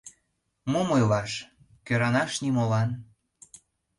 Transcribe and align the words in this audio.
—Мом 0.71 0.87
ойлаш— 0.95 1.31
кӧранаш 1.85 2.31
нимолан! 2.43 2.89